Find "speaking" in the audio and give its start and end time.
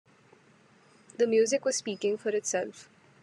1.75-2.17